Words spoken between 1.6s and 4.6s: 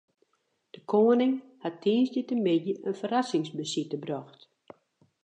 hat tiisdeitemiddei in ferrassingsbesite brocht.